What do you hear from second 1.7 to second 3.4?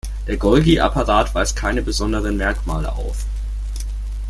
besonderen Merkmale auf.